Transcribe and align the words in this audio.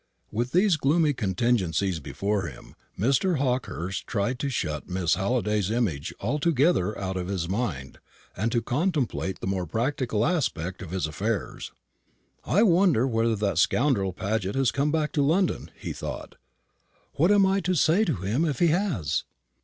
With 0.31 0.51
these 0.51 0.77
gloomy 0.77 1.13
contingencies 1.13 1.99
before 1.99 2.47
him, 2.47 2.73
Mr. 2.97 3.37
Hawkehurst 3.37 4.07
tried 4.07 4.39
to 4.39 4.49
shut 4.49 4.89
Miss 4.89 5.13
Halliday's 5.13 5.69
image 5.69 6.11
altogether 6.19 6.97
out 6.97 7.17
of 7.17 7.27
his 7.27 7.47
mind, 7.47 7.99
and 8.35 8.51
to 8.51 8.63
contemplate 8.63 9.41
the 9.41 9.45
more 9.45 9.67
practical 9.67 10.25
aspect 10.25 10.81
of 10.81 10.89
his 10.89 11.05
affairs. 11.05 11.71
"I 12.43 12.63
wonder 12.63 13.05
whether 13.05 13.35
that 13.35 13.59
scoundrel 13.59 14.11
Paget 14.11 14.55
has 14.55 14.71
come 14.71 14.91
back 14.91 15.11
to 15.11 15.21
London?" 15.21 15.69
he 15.79 15.93
thought. 15.93 16.33
"What 17.13 17.31
am 17.31 17.45
I 17.45 17.59
to 17.59 17.75
say 17.75 18.03
to 18.05 18.15
him 18.15 18.43
if 18.43 18.57
he 18.57 18.69
has? 18.69 19.23